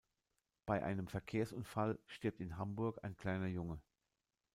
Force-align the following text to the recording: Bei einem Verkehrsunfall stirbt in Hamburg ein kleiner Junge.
Bei 0.65 0.81
einem 0.81 1.05
Verkehrsunfall 1.07 1.99
stirbt 2.07 2.39
in 2.39 2.57
Hamburg 2.57 3.03
ein 3.03 3.15
kleiner 3.17 3.45
Junge. 3.45 3.79